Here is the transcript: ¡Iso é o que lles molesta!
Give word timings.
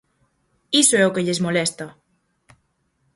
¡Iso 0.81 0.95
é 1.01 1.03
o 1.05 1.13
que 1.13 1.25
lles 1.25 1.43
molesta! 1.45 1.87